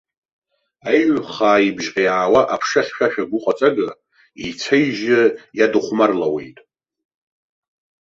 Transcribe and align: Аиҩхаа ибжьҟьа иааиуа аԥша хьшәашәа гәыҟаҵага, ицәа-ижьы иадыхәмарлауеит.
Аиҩхаа 0.89 1.65
ибжьҟьа 1.67 2.01
иааиуа 2.05 2.41
аԥша 2.53 2.81
хьшәашәа 2.85 3.29
гәыҟаҵага, 3.29 3.89
ицәа-ижьы 4.47 5.21
иадыхәмарлауеит. 5.57 6.57